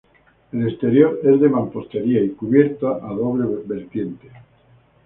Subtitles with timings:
[0.51, 4.31] El exterior es de mampostería y cubierta a doble vertiente.